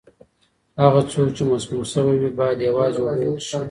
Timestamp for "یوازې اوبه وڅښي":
2.69-3.57